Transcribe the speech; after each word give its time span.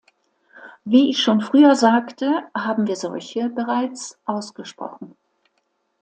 Wie 0.83 1.11
ich 1.11 1.21
schon 1.21 1.41
früher 1.41 1.75
sagte, 1.75 2.45
haben 2.55 2.87
wir 2.87 2.95
solche 2.95 3.49
bereits 3.49 4.17
ausgesprochen. 4.25 5.15